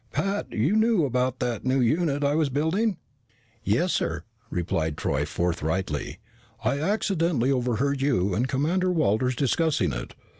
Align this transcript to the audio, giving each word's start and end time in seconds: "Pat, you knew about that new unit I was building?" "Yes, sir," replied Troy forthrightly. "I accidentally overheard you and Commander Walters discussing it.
"Pat, 0.11 0.51
you 0.51 0.75
knew 0.75 1.05
about 1.05 1.37
that 1.37 1.63
new 1.63 1.79
unit 1.79 2.23
I 2.23 2.33
was 2.33 2.49
building?" 2.49 2.97
"Yes, 3.63 3.93
sir," 3.93 4.23
replied 4.49 4.97
Troy 4.97 5.25
forthrightly. 5.25 6.17
"I 6.63 6.79
accidentally 6.79 7.51
overheard 7.51 8.01
you 8.01 8.33
and 8.33 8.47
Commander 8.47 8.91
Walters 8.91 9.35
discussing 9.35 9.93
it. 9.93 10.15